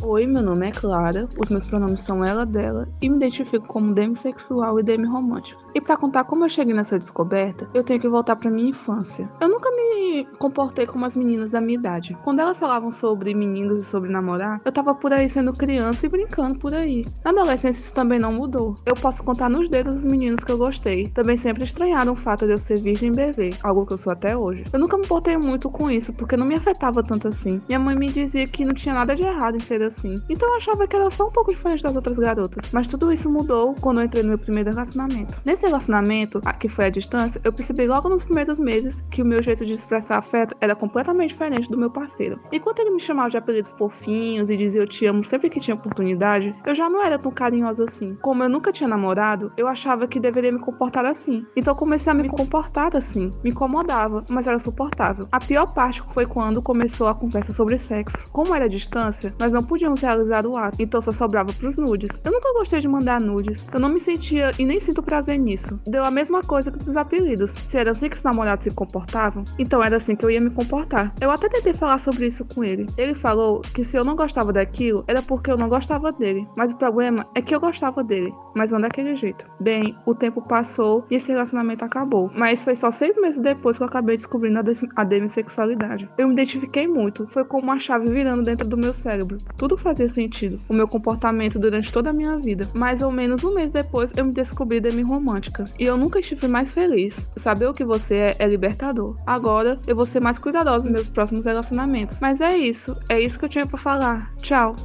Oi, 0.03 0.25
meu 0.25 0.41
nome 0.41 0.67
é 0.67 0.71
Clara, 0.71 1.29
os 1.37 1.49
meus 1.49 1.67
pronomes 1.67 2.01
são 2.01 2.25
ela, 2.25 2.43
dela 2.43 2.87
e 2.99 3.07
me 3.07 3.17
identifico 3.17 3.67
como 3.67 3.93
demissexual 3.93 4.79
e 4.79 4.83
demirromântico. 4.83 5.61
E 5.73 5.79
para 5.79 5.97
contar 5.97 6.25
como 6.25 6.43
eu 6.43 6.49
cheguei 6.49 6.73
nessa 6.73 6.99
descoberta, 6.99 7.69
eu 7.73 7.83
tenho 7.83 7.99
que 7.99 8.07
voltar 8.07 8.35
para 8.35 8.51
minha 8.51 8.69
infância. 8.69 9.29
Eu 9.39 9.49
nunca 9.49 9.69
me 9.71 10.27
comportei 10.37 10.85
como 10.85 11.05
as 11.05 11.15
meninas 11.15 11.49
da 11.49 11.61
minha 11.61 11.77
idade. 11.77 12.17
Quando 12.23 12.39
elas 12.39 12.59
falavam 12.59 12.91
sobre 12.91 13.33
meninos 13.33 13.79
e 13.79 13.83
sobre 13.83 14.11
namorar, 14.11 14.61
eu 14.65 14.71
tava 14.71 14.93
por 14.93 15.13
aí 15.13 15.29
sendo 15.29 15.53
criança 15.53 16.05
e 16.05 16.09
brincando 16.09 16.59
por 16.59 16.73
aí. 16.73 17.05
Na 17.23 17.31
adolescência 17.31 17.79
isso 17.81 17.93
também 17.93 18.19
não 18.19 18.33
mudou. 18.33 18.75
Eu 18.85 18.95
posso 18.95 19.23
contar 19.23 19.49
nos 19.49 19.69
dedos 19.69 19.99
os 19.99 20.05
meninos 20.05 20.43
que 20.43 20.51
eu 20.51 20.57
gostei. 20.57 21.09
Também 21.09 21.37
sempre 21.37 21.63
estranharam 21.63 22.13
o 22.13 22.15
fato 22.15 22.45
de 22.45 22.51
eu 22.51 22.57
ser 22.57 22.79
virgem 22.79 23.11
bebê, 23.11 23.53
algo 23.63 23.85
que 23.85 23.93
eu 23.93 23.97
sou 23.97 24.11
até 24.11 24.35
hoje. 24.35 24.65
Eu 24.73 24.79
nunca 24.79 24.97
me 24.97 25.07
portei 25.07 25.37
muito 25.37 25.69
com 25.69 25.89
isso, 25.89 26.13
porque 26.13 26.35
não 26.35 26.45
me 26.45 26.55
afetava 26.55 27.03
tanto 27.03 27.27
assim. 27.27 27.61
Minha 27.67 27.79
mãe 27.79 27.95
me 27.95 28.09
dizia 28.09 28.47
que 28.47 28.65
não 28.65 28.73
tinha 28.73 28.93
nada 28.93 29.15
de 29.15 29.23
errado 29.23 29.55
em 29.55 29.61
ser 29.61 29.81
assim. 29.81 30.21
Então 30.29 30.49
eu 30.49 30.55
achava 30.55 30.87
que 30.87 30.95
era 30.95 31.09
só 31.09 31.27
um 31.27 31.31
pouco 31.31 31.51
diferente 31.51 31.83
das 31.83 31.95
outras 31.95 32.17
garotas. 32.17 32.69
Mas 32.71 32.87
tudo 32.87 33.11
isso 33.11 33.29
mudou 33.29 33.75
quando 33.79 33.99
eu 34.01 34.05
entrei 34.05 34.23
no 34.23 34.29
meu 34.29 34.37
primeiro 34.37 34.69
relacionamento. 34.69 35.39
Nesse 35.45 35.60
relacionamento, 35.65 36.41
que 36.59 36.67
foi 36.67 36.85
à 36.85 36.89
distância, 36.89 37.41
eu 37.43 37.51
percebi 37.51 37.87
logo 37.87 38.09
nos 38.09 38.23
primeiros 38.23 38.59
meses 38.59 39.03
que 39.09 39.21
o 39.21 39.25
meu 39.25 39.41
jeito 39.41 39.65
de 39.65 39.73
expressar 39.73 40.17
afeto 40.17 40.55
era 40.61 40.75
completamente 40.75 41.29
diferente 41.29 41.69
do 41.69 41.77
meu 41.77 41.89
parceiro. 41.89 42.39
Enquanto 42.51 42.79
ele 42.79 42.91
me 42.91 42.99
chamava 42.99 43.29
de 43.29 43.37
apelidos 43.37 43.71
fofinhos 43.77 44.49
e 44.49 44.57
dizia 44.57 44.81
eu 44.81 44.87
te 44.87 45.05
amo 45.05 45.23
sempre 45.23 45.49
que 45.49 45.59
tinha 45.59 45.75
oportunidade, 45.75 46.55
eu 46.65 46.75
já 46.75 46.89
não 46.89 47.03
era 47.03 47.17
tão 47.17 47.31
carinhosa 47.31 47.83
assim. 47.83 48.15
Como 48.21 48.43
eu 48.43 48.49
nunca 48.49 48.71
tinha 48.71 48.87
namorado, 48.87 49.51
eu 49.57 49.67
achava 49.67 50.07
que 50.07 50.19
deveria 50.19 50.51
me 50.51 50.59
comportar 50.59 51.05
assim. 51.05 51.45
Então 51.55 51.75
comecei 51.75 52.11
a 52.11 52.15
me 52.15 52.27
comportar 52.27 52.95
assim. 52.95 53.33
Me 53.43 53.49
incomodava, 53.49 54.23
mas 54.29 54.47
era 54.47 54.59
suportável. 54.59 55.27
A 55.31 55.39
pior 55.39 55.67
parte 55.67 56.03
foi 56.13 56.25
quando 56.25 56.61
começou 56.61 57.07
a 57.07 57.15
conversa 57.15 57.51
sobre 57.51 57.77
sexo. 57.77 58.27
Como 58.31 58.53
era 58.55 58.65
à 58.65 58.67
distância, 58.67 59.33
nós 59.39 59.51
não 59.51 59.63
podíamos 59.63 60.01
realizar 60.01 60.45
o 60.45 60.57
ato, 60.57 60.77
então 60.79 61.01
só 61.01 61.11
sobrava 61.11 61.53
pros 61.53 61.77
nudes. 61.77 62.21
Eu 62.23 62.31
nunca 62.31 62.53
gostei 62.53 62.79
de 62.79 62.87
mandar 62.87 63.19
nudes. 63.19 63.67
Eu 63.73 63.79
não 63.79 63.89
me 63.89 63.99
sentia 63.99 64.51
e 64.57 64.65
nem 64.65 64.79
sinto 64.79 65.01
prazer 65.01 65.37
nisso. 65.37 65.50
Deu 65.85 66.03
a 66.03 66.11
mesma 66.11 66.41
coisa 66.43 66.71
que 66.71 66.79
dos 66.79 66.97
apelidos. 66.97 67.55
Se 67.65 67.77
era 67.77 67.91
assim 67.91 68.09
que 68.09 68.15
os 68.15 68.23
namorados 68.23 68.63
se 68.63 68.71
comportavam, 68.71 69.43
então 69.57 69.83
era 69.83 69.97
assim 69.97 70.15
que 70.15 70.25
eu 70.25 70.31
ia 70.31 70.41
me 70.41 70.49
comportar. 70.49 71.13
Eu 71.19 71.31
até 71.31 71.49
tentei 71.49 71.73
falar 71.73 71.97
sobre 71.97 72.25
isso 72.25 72.45
com 72.45 72.63
ele. 72.63 72.87
Ele 72.97 73.13
falou 73.13 73.61
que 73.61 73.83
se 73.83 73.97
eu 73.97 74.03
não 74.03 74.15
gostava 74.15 74.51
daquilo, 74.51 75.03
era 75.07 75.21
porque 75.21 75.51
eu 75.51 75.57
não 75.57 75.67
gostava 75.67 76.11
dele. 76.11 76.47
Mas 76.55 76.71
o 76.71 76.77
problema 76.77 77.25
é 77.35 77.41
que 77.41 77.53
eu 77.53 77.59
gostava 77.59 78.03
dele, 78.03 78.33
mas 78.55 78.71
não 78.71 78.81
daquele 78.81 79.15
jeito. 79.15 79.45
Bem, 79.59 79.95
o 80.05 80.13
tempo 80.13 80.41
passou 80.41 81.05
e 81.09 81.15
esse 81.15 81.31
relacionamento 81.31 81.83
acabou. 81.83 82.31
Mas 82.35 82.63
foi 82.63 82.75
só 82.75 82.91
seis 82.91 83.17
meses 83.17 83.39
depois 83.39 83.77
que 83.77 83.83
eu 83.83 83.87
acabei 83.87 84.15
descobrindo 84.15 84.59
a, 84.59 84.63
a 84.95 85.03
demissexualidade. 85.03 86.09
Eu 86.17 86.27
me 86.27 86.33
identifiquei 86.33 86.87
muito. 86.87 87.27
Foi 87.27 87.43
como 87.45 87.63
uma 87.63 87.79
chave 87.79 88.09
virando 88.09 88.43
dentro 88.43 88.67
do 88.67 88.77
meu 88.77 88.93
cérebro. 88.93 89.37
Tudo 89.57 89.77
fazia 89.77 90.07
sentido. 90.07 90.59
O 90.69 90.73
meu 90.73 90.87
comportamento 90.87 91.59
durante 91.59 91.91
toda 91.91 92.09
a 92.09 92.13
minha 92.13 92.37
vida. 92.37 92.67
Mais 92.73 93.01
ou 93.01 93.11
menos 93.11 93.43
um 93.43 93.53
mês 93.53 93.71
depois, 93.71 94.11
eu 94.15 94.25
me 94.25 94.31
descobri 94.31 94.79
demi-romântica. 94.79 95.40
E 95.79 95.85
eu 95.85 95.97
nunca 95.97 96.19
estive 96.19 96.47
mais 96.47 96.73
feliz. 96.73 97.27
Saber 97.35 97.67
o 97.67 97.73
que 97.73 97.83
você 97.83 98.15
é 98.15 98.35
é 98.39 98.47
libertador. 98.47 99.15
Agora 99.25 99.79
eu 99.87 99.95
vou 99.95 100.05
ser 100.05 100.19
mais 100.19 100.37
cuidadosa 100.37 100.85
nos 100.85 100.93
meus 100.93 101.07
próximos 101.07 101.45
relacionamentos. 101.45 102.19
Mas 102.21 102.41
é 102.41 102.57
isso. 102.57 102.95
É 103.09 103.19
isso 103.19 103.39
que 103.39 103.45
eu 103.45 103.49
tinha 103.49 103.65
para 103.65 103.77
falar. 103.77 104.33
Tchau. 104.37 104.75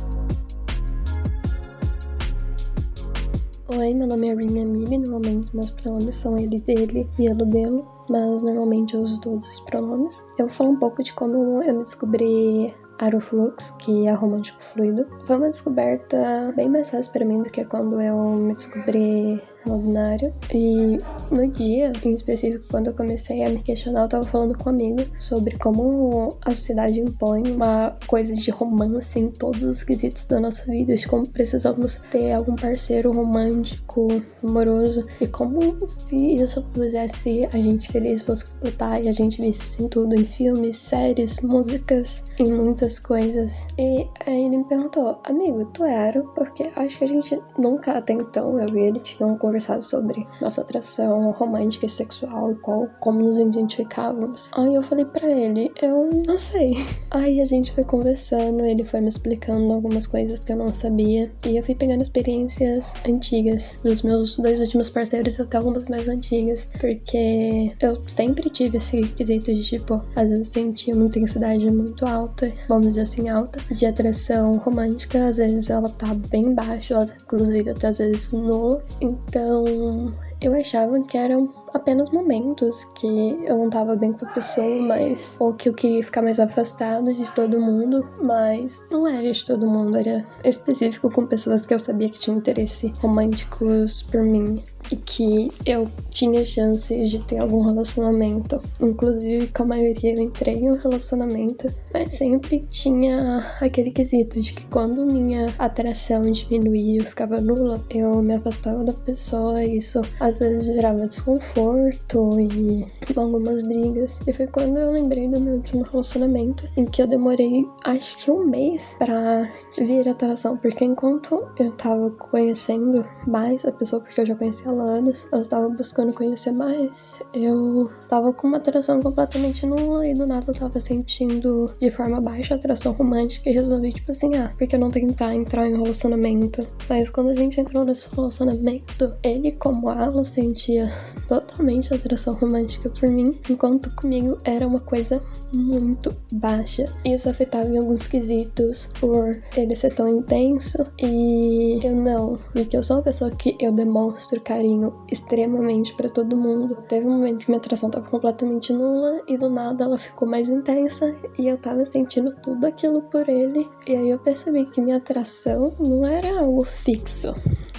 Oi, 3.68 3.94
meu 3.94 4.06
nome 4.06 4.28
é 4.28 4.34
Rina 4.34 4.64
Mili. 4.64 4.98
Normalmente 4.98 5.54
meus 5.54 5.70
pronomes 5.70 6.14
são 6.14 6.38
ele, 6.38 6.60
dele 6.60 7.08
e 7.18 7.26
elo, 7.28 7.44
dele. 7.46 7.82
Mas 8.08 8.42
normalmente 8.42 8.94
eu 8.94 9.00
uso 9.00 9.20
todos 9.20 9.46
os 9.46 9.60
pronomes. 9.60 10.24
Eu 10.38 10.46
vou 10.46 10.54
falar 10.54 10.70
um 10.70 10.76
pouco 10.76 11.02
de 11.02 11.12
como 11.14 11.62
eu 11.62 11.74
me 11.74 11.82
descobri 11.82 12.72
Aeroflux, 12.98 13.72
que 13.78 14.06
é 14.06 14.12
romântico 14.12 14.62
fluido. 14.62 15.06
Foi 15.26 15.36
uma 15.36 15.50
descoberta 15.50 16.52
bem 16.56 16.68
mais 16.68 16.90
fácil 16.90 17.12
para 17.12 17.24
mim 17.24 17.42
do 17.42 17.50
que 17.50 17.64
quando 17.64 18.00
eu 18.00 18.16
me 18.16 18.54
descobri 18.54 19.42
no 19.66 19.78
binário. 19.78 20.32
E 20.54 20.98
no 21.30 21.48
dia, 21.48 21.92
em 22.04 22.14
específico, 22.14 22.64
quando 22.70 22.88
eu 22.88 22.94
comecei 22.94 23.44
a 23.44 23.50
me 23.50 23.62
questionar, 23.62 24.02
eu 24.02 24.08
tava 24.08 24.24
falando 24.24 24.56
com 24.56 24.70
um 24.70 24.72
amigo 24.72 25.02
sobre 25.18 25.58
como 25.58 26.36
a 26.44 26.50
sociedade 26.54 27.00
impõe 27.00 27.50
uma 27.50 27.94
coisa 28.06 28.34
de 28.34 28.50
romance 28.50 29.18
em 29.18 29.30
todos 29.30 29.62
os 29.62 29.82
quesitos 29.82 30.24
da 30.24 30.40
nossa 30.40 30.64
vida, 30.70 30.94
de 30.94 31.06
como 31.06 31.26
precisamos 31.26 31.96
ter 32.10 32.32
algum 32.32 32.54
parceiro 32.54 33.12
romântico, 33.12 34.08
amoroso, 34.42 35.06
e 35.20 35.26
como 35.26 35.86
se 35.88 36.36
isso 36.36 36.64
fizesse 36.72 37.48
a 37.52 37.56
gente 37.56 37.90
feliz, 37.90 38.22
fosse 38.22 38.48
completar 38.50 39.02
e 39.02 39.08
a 39.08 39.12
gente 39.12 39.40
visse 39.40 39.62
assim 39.62 39.88
tudo 39.88 40.14
em 40.14 40.24
filmes, 40.24 40.76
séries, 40.76 41.40
músicas, 41.40 42.22
em 42.38 42.52
muitas 42.52 42.98
coisas. 42.98 43.66
E 43.78 44.06
aí 44.26 44.44
ele 44.44 44.58
me 44.58 44.64
perguntou, 44.64 45.20
amigo, 45.24 45.64
tu 45.66 45.84
era? 45.84 46.22
Porque 46.22 46.70
acho 46.76 46.98
que 46.98 47.04
a 47.04 47.08
gente 47.08 47.40
nunca 47.58 47.92
até 47.92 48.12
então, 48.12 48.58
eu 48.58 48.76
e 48.76 48.80
ele, 48.80 49.00
tinha 49.00 49.26
um 49.26 49.36
conversado 49.56 49.82
sobre 49.82 50.26
nossa 50.40 50.60
atração 50.60 51.30
romântica 51.32 51.86
e 51.86 51.88
sexual 51.88 52.52
e 52.52 52.54
qual, 52.56 52.88
como 53.00 53.20
nos 53.20 53.38
identificávamos. 53.38 54.50
Aí 54.52 54.74
eu 54.74 54.82
falei 54.82 55.04
para 55.04 55.30
ele, 55.30 55.72
eu 55.80 56.10
não 56.26 56.36
sei. 56.36 56.74
Aí 57.10 57.40
a 57.40 57.44
gente 57.44 57.72
foi 57.72 57.84
conversando, 57.84 58.64
ele 58.64 58.84
foi 58.84 59.00
me 59.00 59.08
explicando 59.08 59.72
algumas 59.72 60.06
coisas 60.06 60.38
que 60.40 60.52
eu 60.52 60.56
não 60.56 60.68
sabia 60.68 61.32
e 61.46 61.56
eu 61.56 61.62
fui 61.62 61.74
pegando 61.74 62.02
experiências 62.02 63.02
antigas 63.08 63.78
dos 63.82 64.02
meus 64.02 64.36
dois 64.36 64.60
últimos 64.60 64.90
parceiros 64.90 65.40
até 65.40 65.56
algumas 65.56 65.88
mais 65.88 66.08
antigas, 66.08 66.68
porque 66.78 67.72
eu 67.80 68.02
sempre 68.06 68.50
tive 68.50 68.76
esse 68.76 69.02
quesito 69.08 69.54
de 69.54 69.62
tipo, 69.62 70.02
às 70.14 70.28
vezes 70.28 70.48
sentia 70.48 70.94
uma 70.94 71.06
intensidade 71.06 71.70
muito 71.70 72.04
alta, 72.04 72.52
vamos 72.68 72.88
dizer 72.88 73.02
assim, 73.02 73.28
alta, 73.28 73.58
de 73.72 73.86
atração 73.86 74.58
romântica, 74.58 75.26
às 75.26 75.38
vezes 75.38 75.70
ela 75.70 75.88
tá 75.88 76.12
bem 76.14 76.54
baixa, 76.54 76.94
ela, 76.94 77.08
inclusive 77.22 77.70
até 77.70 77.86
às 77.88 77.98
vezes 77.98 78.32
nula. 78.32 78.84
Então 79.00 79.45
então, 79.46 80.12
eu 80.40 80.54
achava 80.54 81.00
que 81.02 81.16
eram 81.16 81.52
apenas 81.72 82.10
momentos 82.10 82.84
que 82.94 83.38
eu 83.44 83.56
não 83.58 83.70
tava 83.70 83.96
bem 83.96 84.12
com 84.12 84.26
a 84.26 84.30
pessoa, 84.30 84.80
mas 84.82 85.36
ou 85.38 85.52
que 85.52 85.68
eu 85.68 85.74
queria 85.74 86.02
ficar 86.02 86.22
mais 86.22 86.40
afastado 86.40 87.12
de 87.12 87.30
todo 87.32 87.60
mundo, 87.60 88.06
mas 88.22 88.80
não 88.90 89.06
era 89.06 89.30
de 89.30 89.44
todo 89.44 89.66
mundo, 89.66 89.96
era 89.96 90.24
específico 90.44 91.10
com 91.10 91.26
pessoas 91.26 91.66
que 91.66 91.74
eu 91.74 91.78
sabia 91.78 92.08
que 92.08 92.18
tinham 92.18 92.38
interesse 92.38 92.92
românticos 93.00 94.02
por 94.02 94.22
mim 94.22 94.62
e 94.90 94.96
que 94.96 95.50
eu 95.64 95.88
tinha 96.10 96.44
chances 96.44 97.10
de 97.10 97.18
ter 97.20 97.38
algum 97.38 97.62
relacionamento. 97.62 98.60
Inclusive, 98.80 99.48
com 99.48 99.64
a 99.64 99.66
maioria 99.66 100.14
eu 100.14 100.22
entrei 100.22 100.54
em 100.54 100.70
um 100.70 100.76
relacionamento, 100.76 101.72
mas 101.92 102.14
sempre 102.14 102.64
tinha 102.68 103.44
aquele 103.60 103.90
quesito 103.90 104.40
de 104.40 104.52
que 104.52 104.66
quando 104.66 105.04
minha 105.06 105.52
atração 105.58 106.22
diminuía, 106.22 107.00
eu 107.00 107.04
ficava 107.04 107.40
nula, 107.40 107.84
eu 107.90 108.22
me 108.22 108.34
afastava 108.34 108.84
da 108.84 108.92
pessoa 108.92 109.62
e 109.64 109.78
isso 109.78 110.00
às 110.26 110.38
vezes 110.38 110.66
gerava 110.66 111.06
desconforto 111.06 112.40
e 112.40 112.86
algumas 113.16 113.62
brigas. 113.62 114.18
E 114.26 114.32
foi 114.32 114.46
quando 114.46 114.76
eu 114.76 114.90
lembrei 114.90 115.28
do 115.28 115.40
meu 115.40 115.54
último 115.54 115.84
relacionamento, 115.84 116.68
em 116.76 116.84
que 116.84 117.00
eu 117.00 117.06
demorei 117.06 117.66
acho 117.84 118.18
que 118.18 118.30
um 118.30 118.44
mês 118.44 118.94
pra 118.98 119.48
vir 119.78 120.08
atração, 120.08 120.56
porque 120.56 120.84
enquanto 120.84 121.46
eu 121.58 121.70
tava 121.72 122.10
conhecendo 122.10 123.06
mais 123.26 123.64
a 123.64 123.72
pessoa, 123.72 124.02
porque 124.02 124.20
eu 124.20 124.26
já 124.26 124.34
conhecia 124.34 124.68
ela 124.68 124.82
anos, 124.82 125.28
eu 125.32 125.46
tava 125.46 125.68
buscando 125.68 126.12
conhecer 126.12 126.52
mais, 126.52 127.22
eu 127.32 127.90
tava 128.08 128.32
com 128.32 128.48
uma 128.48 128.56
atração 128.56 129.00
completamente 129.00 129.64
nula 129.64 130.06
e 130.06 130.14
do 130.14 130.26
nada 130.26 130.44
eu 130.48 130.54
tava 130.54 130.80
sentindo 130.80 131.70
de 131.78 131.90
forma 131.90 132.20
baixa 132.20 132.54
atração 132.54 132.92
romântica 132.92 133.48
e 133.48 133.52
resolvi, 133.52 133.92
tipo 133.92 134.10
assim, 134.10 134.34
ah, 134.36 134.52
porque 134.58 134.76
eu 134.76 134.80
não 134.80 134.90
tentar 134.90 135.34
entrar 135.34 135.68
em 135.68 135.74
um 135.74 135.82
relacionamento. 135.82 136.66
Mas 136.88 137.10
quando 137.10 137.30
a 137.30 137.34
gente 137.34 137.60
entrou 137.60 137.84
nesse 137.84 138.08
relacionamento, 138.14 139.14
ele, 139.22 139.52
como 139.52 139.90
ela, 139.90 140.15
sentia 140.24 140.90
totalmente 141.28 141.92
atração 141.92 142.34
romântica 142.34 142.88
por 142.90 143.08
mim, 143.08 143.38
enquanto 143.48 143.94
comigo 143.94 144.38
era 144.44 144.66
uma 144.66 144.80
coisa 144.80 145.22
muito 145.52 146.14
baixa. 146.30 146.86
Isso 147.04 147.28
afetava 147.28 147.68
em 147.68 147.78
alguns 147.78 148.06
quesitos 148.06 148.88
por 149.00 149.40
ele 149.56 149.74
ser 149.74 149.94
tão 149.94 150.08
intenso 150.08 150.86
e 151.02 151.78
eu 151.82 151.94
não, 151.94 152.38
porque 152.52 152.76
eu 152.76 152.82
sou 152.82 152.96
uma 152.96 153.02
pessoa 153.02 153.30
que 153.30 153.56
eu 153.60 153.72
demonstro 153.72 154.40
carinho 154.40 154.92
extremamente 155.10 155.94
para 155.94 156.08
todo 156.08 156.36
mundo. 156.36 156.76
Teve 156.88 157.06
um 157.06 157.12
momento 157.12 157.44
que 157.44 157.50
minha 157.50 157.58
atração 157.58 157.90
tava 157.90 158.08
completamente 158.08 158.72
nula 158.72 159.22
e 159.28 159.36
do 159.36 159.48
nada 159.48 159.84
ela 159.84 159.98
ficou 159.98 160.28
mais 160.28 160.50
intensa 160.50 161.14
e 161.38 161.48
eu 161.48 161.58
tava 161.58 161.84
sentindo 161.84 162.34
tudo 162.42 162.66
aquilo 162.66 163.02
por 163.02 163.28
ele. 163.28 163.68
E 163.86 163.94
aí 163.94 164.10
eu 164.10 164.18
percebi 164.18 164.66
que 164.66 164.80
minha 164.80 164.96
atração 164.96 165.72
não 165.78 166.06
era 166.06 166.40
algo 166.40 166.64
fixo 166.64 167.34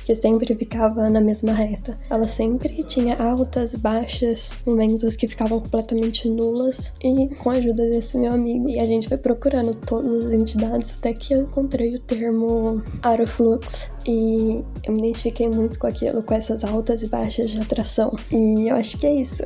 que 0.07 0.15
sempre 0.15 0.55
ficava 0.55 1.09
na 1.09 1.19
mesma 1.19 1.51
reta. 1.51 1.99
Ela 2.09 2.29
sempre 2.29 2.81
tinha 2.81 3.17
altas, 3.17 3.75
baixas, 3.75 4.51
momentos 4.65 5.17
que 5.17 5.27
ficavam 5.27 5.59
completamente 5.59 6.29
nulas. 6.29 6.93
E 7.03 7.27
com 7.35 7.49
a 7.49 7.55
ajuda 7.55 7.89
desse 7.89 8.17
meu 8.17 8.31
amigo, 8.31 8.69
e 8.69 8.79
a 8.79 8.85
gente 8.85 9.09
foi 9.09 9.17
procurando 9.17 9.75
todas 9.75 10.27
as 10.27 10.31
entidades 10.31 10.97
até 10.97 11.13
que 11.13 11.33
eu 11.33 11.41
encontrei 11.41 11.97
o 11.97 11.99
termo 11.99 12.81
Aeroflux. 13.03 13.91
E 14.07 14.63
eu 14.85 14.93
me 14.93 14.99
identifiquei 14.99 15.49
muito 15.49 15.77
com 15.77 15.87
aquilo, 15.87 16.23
com 16.23 16.33
essas 16.33 16.63
altas 16.63 17.03
e 17.03 17.09
baixas 17.09 17.51
de 17.51 17.59
atração. 17.59 18.15
E 18.31 18.69
eu 18.69 18.77
acho 18.77 18.97
que 18.97 19.07
é 19.07 19.13
isso. 19.13 19.43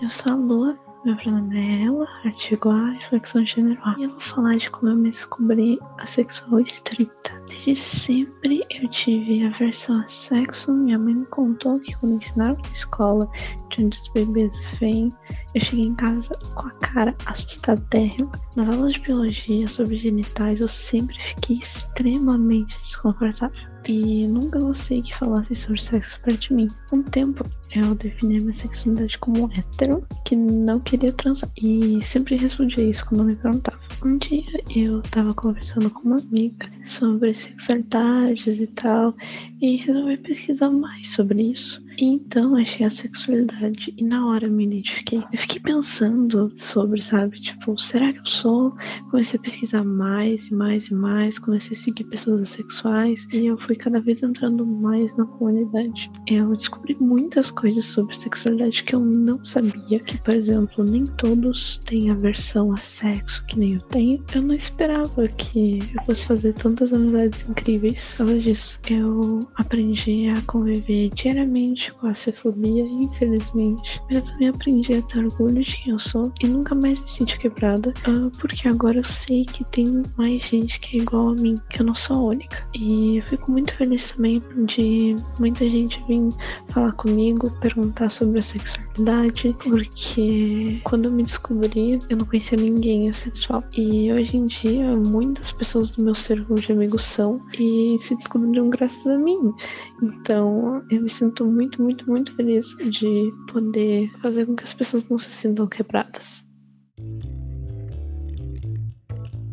Eu 0.00 0.08
sou 0.08 0.32
a 0.32 0.36
Lua, 0.36 0.78
meu 1.04 1.16
pronome 1.16 1.58
é 1.58 1.84
ela, 1.84 2.06
artigo 2.24 2.70
A, 2.70 2.90
reflexão 2.90 3.44
general. 3.44 3.98
E 3.98 4.04
eu 4.04 4.10
vou 4.10 4.20
falar 4.20 4.56
de 4.56 4.70
como 4.70 4.92
eu 4.92 4.96
me 4.96 5.10
descobri 5.10 5.78
assexual 5.98 6.60
estrita. 6.60 7.42
Desde 7.48 7.76
sempre 7.76 8.64
eu 8.70 8.88
tive 8.88 9.44
aversão 9.44 10.00
a 10.00 10.06
sexo. 10.06 10.72
Minha 10.72 10.98
mãe 10.98 11.14
me 11.14 11.26
contou 11.26 11.80
que 11.80 11.92
quando 11.96 12.16
ensinaram 12.16 12.56
na 12.56 12.72
escola 12.72 13.28
de 13.70 13.84
onde 13.84 13.98
os 13.98 14.08
bebês 14.08 14.70
vêm, 14.78 15.12
eu 15.54 15.60
cheguei 15.60 15.86
em 15.86 15.94
casa 15.94 16.38
com 16.54 16.68
a 16.68 16.72
cara 16.72 17.14
assustadérrima. 17.26 18.30
Nas 18.54 18.68
aulas 18.68 18.94
de 18.94 19.00
biologia 19.00 19.66
sobre 19.66 19.98
genitais, 19.98 20.60
eu 20.60 20.68
sempre 20.68 21.18
fiquei 21.18 21.56
extremamente 21.56 22.78
desconfortável. 22.80 23.71
E 23.86 24.26
nunca 24.28 24.60
gostei 24.60 25.02
que 25.02 25.14
falassem 25.16 25.54
sobre 25.56 25.80
sexo 25.80 26.20
perto 26.20 26.48
de 26.48 26.54
mim. 26.54 26.68
Um 26.92 27.02
tempo 27.02 27.44
eu 27.74 27.94
defini 27.94 28.38
minha 28.38 28.52
sexualidade 28.52 29.18
como 29.18 29.50
hétero, 29.52 30.06
que 30.24 30.36
não 30.36 30.78
queria 30.80 31.12
transar. 31.12 31.50
E 31.60 32.00
sempre 32.02 32.36
respondia 32.36 32.84
isso 32.84 33.04
quando 33.06 33.24
me 33.24 33.34
perguntavam. 33.34 33.80
Um 34.04 34.18
dia 34.18 34.62
eu 34.74 35.02
tava 35.02 35.34
conversando 35.34 35.90
com 35.90 36.00
uma 36.00 36.18
amiga 36.18 36.70
sobre 36.84 37.34
sexualidades 37.34 38.60
e 38.60 38.66
tal, 38.68 39.14
e 39.60 39.76
resolvi 39.76 40.16
pesquisar 40.18 40.70
mais 40.70 41.08
sobre 41.08 41.42
isso. 41.42 41.82
Então 41.98 42.56
achei 42.56 42.86
a 42.86 42.90
sexualidade 42.90 43.92
e 43.96 44.04
na 44.04 44.26
hora 44.26 44.48
me 44.48 44.64
identifiquei. 44.64 45.22
Eu 45.32 45.38
fiquei 45.38 45.60
pensando 45.60 46.52
sobre, 46.56 47.02
sabe, 47.02 47.40
tipo, 47.40 47.78
será 47.78 48.12
que 48.12 48.20
eu 48.20 48.26
sou? 48.26 48.74
Comecei 49.10 49.38
a 49.38 49.42
pesquisar 49.42 49.84
mais 49.84 50.48
e 50.48 50.54
mais 50.54 50.88
e 50.88 50.94
mais, 50.94 51.38
comecei 51.38 51.72
a 51.72 51.80
seguir 51.80 52.04
pessoas 52.04 52.42
assexuais 52.42 53.26
e 53.32 53.46
eu 53.46 53.58
fui 53.58 53.76
cada 53.76 54.00
vez 54.00 54.22
entrando 54.22 54.66
mais 54.66 55.14
na 55.16 55.24
comunidade. 55.24 56.10
Eu 56.26 56.56
descobri 56.56 56.96
muitas 56.98 57.50
coisas 57.50 57.84
sobre 57.84 58.16
sexualidade 58.16 58.82
que 58.82 58.94
eu 58.94 59.00
não 59.00 59.44
sabia. 59.44 60.00
Que, 60.00 60.18
por 60.18 60.34
exemplo, 60.34 60.84
nem 60.84 61.06
todos 61.06 61.80
têm 61.84 62.10
aversão 62.10 62.72
a 62.72 62.76
sexo 62.76 63.44
que 63.46 63.58
nem 63.58 63.74
eu 63.74 63.80
tenho. 63.82 64.24
Eu 64.34 64.42
não 64.42 64.54
esperava 64.54 65.28
que 65.28 65.78
eu 65.94 66.04
fosse 66.06 66.26
fazer 66.26 66.54
tantas 66.54 66.92
amizades 66.92 67.46
incríveis 67.48 68.16
causa 68.16 68.38
disso. 68.38 68.78
Eu 68.88 69.48
aprendi 69.56 70.28
a 70.28 70.40
conviver 70.42 71.10
diariamente 71.10 71.81
com 71.90 72.06
a 72.06 72.14
cefobia, 72.14 72.84
infelizmente. 72.84 74.00
Mas 74.06 74.16
eu 74.16 74.32
também 74.32 74.48
aprendi 74.48 74.94
a 74.94 75.02
ter 75.02 75.18
orgulho 75.18 75.62
de 75.64 75.76
quem 75.76 75.92
eu 75.92 75.98
sou 75.98 76.32
e 76.40 76.46
nunca 76.46 76.74
mais 76.74 76.98
me 77.00 77.08
senti 77.08 77.38
quebrada, 77.38 77.92
uh, 78.06 78.30
porque 78.38 78.68
agora 78.68 78.98
eu 78.98 79.04
sei 79.04 79.44
que 79.44 79.64
tem 79.64 80.02
mais 80.16 80.42
gente 80.42 80.78
que 80.80 80.98
é 80.98 81.00
igual 81.00 81.30
a 81.30 81.34
mim, 81.34 81.60
que 81.70 81.80
eu 81.80 81.86
não 81.86 81.94
sou 81.94 82.16
a 82.16 82.20
única. 82.20 82.66
E 82.74 83.18
eu 83.18 83.22
fico 83.24 83.50
muito 83.50 83.74
feliz 83.74 84.12
também 84.12 84.42
de 84.66 85.16
muita 85.38 85.64
gente 85.64 86.02
vir 86.06 86.28
falar 86.68 86.92
comigo, 86.92 87.50
perguntar 87.60 88.10
sobre 88.10 88.38
a 88.38 88.42
sexualidade, 88.42 88.91
porque 88.94 90.80
quando 90.84 91.06
eu 91.06 91.12
me 91.12 91.22
descobri, 91.22 91.98
eu 92.10 92.16
não 92.16 92.26
conhecia 92.26 92.58
ninguém 92.58 93.08
assexual. 93.08 93.64
E 93.76 94.12
hoje 94.12 94.36
em 94.36 94.46
dia, 94.46 94.96
muitas 94.96 95.52
pessoas 95.52 95.90
do 95.90 96.02
meu 96.02 96.14
círculo 96.14 96.60
de 96.60 96.72
amigos 96.72 97.04
são 97.04 97.40
e 97.58 97.96
se 97.98 98.14
descobriram 98.14 98.68
graças 98.68 99.06
a 99.06 99.18
mim. 99.18 99.52
Então, 100.02 100.82
eu 100.90 101.02
me 101.02 101.08
sinto 101.08 101.44
muito, 101.46 101.82
muito, 101.82 102.08
muito 102.08 102.34
feliz 102.34 102.68
de 102.76 103.32
poder 103.50 104.10
fazer 104.20 104.46
com 104.46 104.54
que 104.54 104.64
as 104.64 104.74
pessoas 104.74 105.08
não 105.08 105.18
se 105.18 105.30
sintam 105.30 105.66
quebradas. 105.66 106.44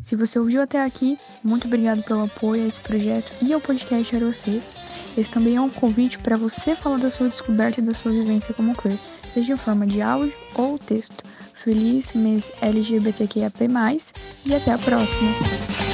Se 0.02 0.16
você 0.16 0.40
ouviu 0.40 0.62
até 0.62 0.84
aqui, 0.84 1.20
muito 1.44 1.68
obrigado 1.68 2.02
pelo 2.04 2.24
apoio 2.24 2.64
a 2.64 2.68
esse 2.68 2.82
projeto 2.82 3.32
e 3.44 3.54
ao 3.54 3.62
podcast 3.62 4.16
Aeroceiros. 4.16 4.89
Esse 5.20 5.30
também 5.30 5.58
é 5.58 5.62
um 5.62 5.70
convite 5.70 6.18
para 6.18 6.38
você 6.38 6.74
falar 6.74 6.98
da 6.98 7.12
sua 7.12 7.28
descoberta 7.28 7.82
e 7.82 7.84
da 7.84 7.94
sua 7.94 8.10
vivência 8.10 8.54
como 8.54 8.74
queer, 8.74 8.98
seja 9.30 9.52
em 9.52 9.58
forma 9.58 9.86
de 9.86 10.02
áudio 10.02 10.34
ou 10.56 10.80
texto. 10.80 11.26
Feliz 11.54 12.14
mês 12.14 12.54
LGBTQIAP+, 12.62 13.68
e 14.46 14.56
até 14.56 14.72
a 14.72 14.78
próxima! 14.78 15.89